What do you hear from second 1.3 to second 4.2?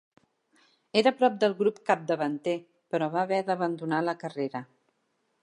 del grup capdavanter, però va haver d'abandonar la